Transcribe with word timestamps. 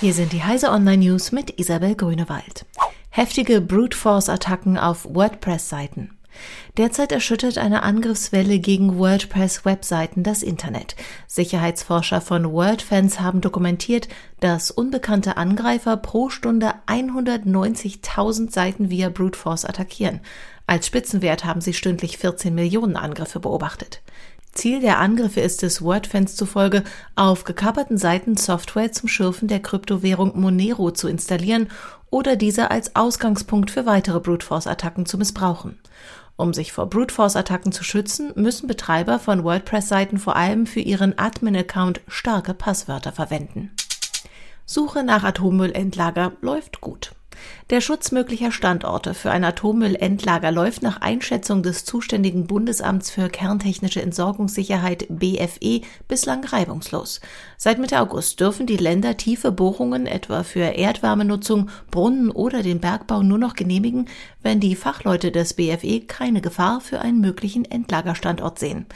Hier 0.00 0.14
sind 0.14 0.32
die 0.32 0.44
Heise 0.44 0.70
Online 0.70 1.04
News 1.04 1.32
mit 1.32 1.58
Isabel 1.58 1.96
Grünewald. 1.96 2.66
Heftige 3.10 3.60
Brute 3.60 3.96
Force 3.96 4.28
Attacken 4.28 4.78
auf 4.78 5.04
WordPress-Seiten. 5.12 6.16
Derzeit 6.76 7.10
erschüttert 7.10 7.58
eine 7.58 7.82
Angriffswelle 7.82 8.60
gegen 8.60 8.96
WordPress-Webseiten 8.96 10.22
das 10.22 10.44
Internet. 10.44 10.94
Sicherheitsforscher 11.26 12.20
von 12.20 12.52
WordFans 12.52 13.18
haben 13.18 13.40
dokumentiert, 13.40 14.06
dass 14.38 14.70
unbekannte 14.70 15.36
Angreifer 15.36 15.96
pro 15.96 16.30
Stunde 16.30 16.74
190.000 16.86 18.52
Seiten 18.52 18.90
via 18.90 19.08
Brute 19.08 19.36
Force 19.36 19.64
attackieren. 19.64 20.20
Als 20.68 20.86
Spitzenwert 20.86 21.44
haben 21.44 21.60
sie 21.60 21.74
stündlich 21.74 22.18
14 22.18 22.54
Millionen 22.54 22.94
Angriffe 22.94 23.40
beobachtet. 23.40 24.00
Ziel 24.52 24.80
der 24.80 24.98
Angriffe 24.98 25.40
ist 25.40 25.62
es, 25.62 25.82
Wordfans 25.82 26.34
zufolge, 26.34 26.82
auf 27.14 27.44
gekapperten 27.44 27.98
Seiten 27.98 28.36
Software 28.36 28.92
zum 28.92 29.08
Schürfen 29.08 29.48
der 29.48 29.60
Kryptowährung 29.60 30.38
Monero 30.40 30.90
zu 30.90 31.08
installieren 31.08 31.68
oder 32.10 32.36
diese 32.36 32.70
als 32.70 32.96
Ausgangspunkt 32.96 33.70
für 33.70 33.86
weitere 33.86 34.20
Brute 34.20 34.44
Force 34.44 34.66
Attacken 34.66 35.06
zu 35.06 35.18
missbrauchen. 35.18 35.78
Um 36.36 36.54
sich 36.54 36.72
vor 36.72 36.88
Brute 36.88 37.12
Force 37.12 37.34
Attacken 37.36 37.72
zu 37.72 37.82
schützen, 37.82 38.32
müssen 38.36 38.68
Betreiber 38.68 39.18
von 39.18 39.42
WordPress-Seiten 39.42 40.18
vor 40.18 40.36
allem 40.36 40.66
für 40.66 40.80
ihren 40.80 41.18
Admin-Account 41.18 42.00
starke 42.06 42.54
Passwörter 42.54 43.12
verwenden. 43.12 43.72
Suche 44.64 45.02
nach 45.02 45.24
Atommüllendlager 45.24 46.32
läuft 46.40 46.80
gut. 46.80 47.12
Der 47.70 47.82
Schutz 47.82 48.12
möglicher 48.12 48.50
Standorte 48.50 49.12
für 49.12 49.30
ein 49.30 49.44
Atommüllendlager 49.44 50.50
läuft 50.50 50.82
nach 50.82 51.02
Einschätzung 51.02 51.62
des 51.62 51.84
zuständigen 51.84 52.46
Bundesamts 52.46 53.10
für 53.10 53.28
kerntechnische 53.28 54.00
Entsorgungssicherheit 54.00 55.06
BFE 55.10 55.82
bislang 56.08 56.44
reibungslos. 56.44 57.20
Seit 57.58 57.78
Mitte 57.78 58.00
August 58.00 58.40
dürfen 58.40 58.66
die 58.66 58.78
Länder 58.78 59.18
tiefe 59.18 59.52
Bohrungen 59.52 60.06
etwa 60.06 60.44
für 60.44 60.60
Erdwärmenutzung, 60.60 61.68
Brunnen 61.90 62.30
oder 62.30 62.62
den 62.62 62.80
Bergbau 62.80 63.22
nur 63.22 63.38
noch 63.38 63.54
genehmigen, 63.54 64.06
wenn 64.42 64.60
die 64.60 64.74
Fachleute 64.74 65.30
des 65.30 65.54
BFE 65.54 66.00
keine 66.06 66.40
Gefahr 66.40 66.80
für 66.80 67.00
einen 67.00 67.20
möglichen 67.20 67.66
Endlagerstandort 67.66 68.58
sehen. 68.58 68.86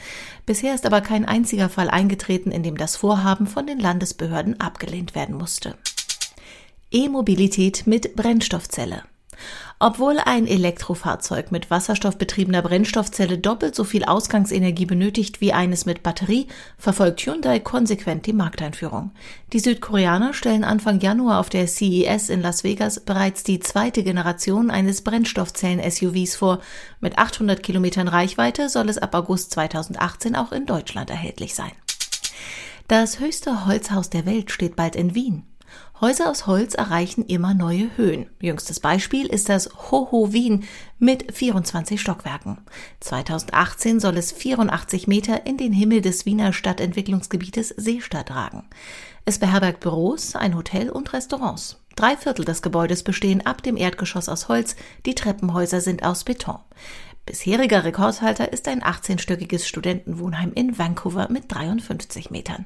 Bisher 0.47 0.73
ist 0.73 0.87
aber 0.87 1.01
kein 1.01 1.25
einziger 1.25 1.69
Fall 1.69 1.89
eingetreten, 1.89 2.51
in 2.51 2.63
dem 2.63 2.77
das 2.77 2.95
Vorhaben 2.95 3.45
von 3.45 3.67
den 3.67 3.79
Landesbehörden 3.79 4.59
abgelehnt 4.59 5.13
werden 5.13 5.37
musste. 5.37 5.75
E-Mobilität 6.93 7.87
mit 7.87 8.15
Brennstoffzelle. 8.15 9.01
Obwohl 9.79 10.19
ein 10.19 10.45
Elektrofahrzeug 10.45 11.51
mit 11.51 11.71
wasserstoffbetriebener 11.71 12.61
Brennstoffzelle 12.61 13.39
doppelt 13.39 13.73
so 13.73 13.83
viel 13.83 14.05
Ausgangsenergie 14.05 14.85
benötigt 14.85 15.41
wie 15.41 15.53
eines 15.53 15.87
mit 15.87 16.03
Batterie, 16.03 16.47
verfolgt 16.77 17.21
Hyundai 17.21 17.59
konsequent 17.59 18.27
die 18.27 18.33
Markteinführung. 18.33 19.11
Die 19.51 19.59
Südkoreaner 19.59 20.35
stellen 20.35 20.63
Anfang 20.63 20.99
Januar 20.99 21.39
auf 21.39 21.49
der 21.49 21.67
CES 21.67 22.29
in 22.29 22.43
Las 22.43 22.63
Vegas 22.63 22.99
bereits 22.99 23.43
die 23.43 23.59
zweite 23.59 24.03
Generation 24.03 24.69
eines 24.69 25.01
Brennstoffzellen-SUVs 25.01 26.35
vor. 26.35 26.59
Mit 27.01 27.17
800 27.17 27.63
Kilometern 27.63 28.07
Reichweite 28.07 28.69
soll 28.69 28.87
es 28.87 28.99
ab 28.99 29.15
August 29.15 29.51
2018 29.51 30.35
auch 30.35 30.51
in 30.51 30.67
Deutschland 30.67 31.09
erhältlich 31.09 31.55
sein. 31.55 31.71
Das 32.87 33.19
höchste 33.19 33.65
Holzhaus 33.65 34.11
der 34.11 34.25
Welt 34.25 34.51
steht 34.51 34.75
bald 34.75 34.95
in 34.95 35.15
Wien. 35.15 35.43
Häuser 36.01 36.29
aus 36.29 36.47
Holz 36.47 36.73
erreichen 36.73 37.25
immer 37.25 37.53
neue 37.53 37.95
Höhen. 37.95 38.29
Jüngstes 38.41 38.79
Beispiel 38.79 39.27
ist 39.27 39.47
das 39.47 39.69
Hoho 39.89 40.33
Wien 40.33 40.65
mit 40.99 41.33
24 41.33 42.01
Stockwerken. 42.01 42.57
2018 42.99 43.99
soll 43.99 44.17
es 44.17 44.31
84 44.31 45.07
Meter 45.07 45.45
in 45.45 45.57
den 45.57 45.71
Himmel 45.71 46.01
des 46.01 46.25
Wiener 46.25 46.51
Stadtentwicklungsgebietes 46.51 47.69
Seestadt 47.69 48.31
ragen. 48.31 48.65
Es 49.23 49.39
beherbergt 49.39 49.79
Büros, 49.79 50.35
ein 50.35 50.55
Hotel 50.57 50.89
und 50.89 51.13
Restaurants. 51.13 51.79
Drei 51.95 52.17
Viertel 52.17 52.43
des 52.43 52.61
Gebäudes 52.61 53.03
bestehen 53.03 53.45
ab 53.45 53.63
dem 53.63 53.77
Erdgeschoss 53.77 54.27
aus 54.27 54.49
Holz, 54.49 54.75
die 55.05 55.15
Treppenhäuser 55.15 55.79
sind 55.79 56.03
aus 56.03 56.23
Beton. 56.23 56.59
Bisheriger 57.25 57.85
Rekordhalter 57.85 58.51
ist 58.51 58.67
ein 58.67 58.81
18-stöckiges 58.81 59.65
Studentenwohnheim 59.65 60.51
in 60.53 60.77
Vancouver 60.77 61.29
mit 61.31 61.49
53 61.49 62.31
Metern. 62.31 62.65